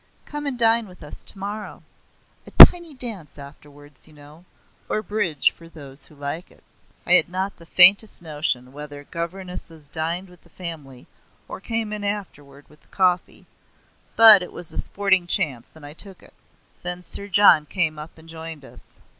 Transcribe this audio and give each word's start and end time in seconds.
Come 0.25 0.47
and 0.47 0.57
dine 0.57 0.87
with 0.87 1.03
us 1.03 1.23
tomorrow. 1.23 1.83
A 2.47 2.51
tiny 2.65 2.95
dance 2.95 3.37
afterwards, 3.37 4.07
you 4.07 4.13
know; 4.15 4.45
or 4.89 5.03
bridge 5.03 5.51
for 5.51 5.69
those 5.69 6.05
who 6.05 6.15
like 6.15 6.49
it." 6.49 6.63
I 7.05 7.11
had 7.13 7.29
not 7.29 7.57
the 7.57 7.67
faintest 7.67 8.19
notion 8.19 8.73
whether 8.73 9.03
governesses 9.03 9.87
dined 9.87 10.27
with 10.27 10.41
the 10.41 10.49
family 10.49 11.05
or 11.47 11.61
came 11.61 11.93
in 11.93 12.03
afterward 12.03 12.65
with 12.67 12.81
the 12.81 12.87
coffee; 12.87 13.45
but 14.15 14.41
it 14.41 14.51
was 14.51 14.73
a 14.73 14.79
sporting 14.79 15.27
chance, 15.27 15.75
and 15.75 15.85
I 15.85 15.93
took 15.93 16.23
it. 16.23 16.33
Then 16.81 17.03
Sir 17.03 17.27
John 17.27 17.67
came 17.67 17.99
up 17.99 18.17
and 18.17 18.27
joined 18.27 18.65
us. 18.65 18.97